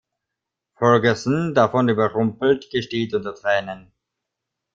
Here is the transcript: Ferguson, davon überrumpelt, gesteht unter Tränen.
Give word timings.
Ferguson, 0.79 1.53
davon 1.53 1.87
überrumpelt, 1.87 2.71
gesteht 2.71 3.13
unter 3.13 3.35
Tränen. 3.35 3.91